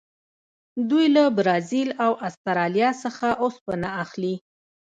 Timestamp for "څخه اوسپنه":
3.03-3.89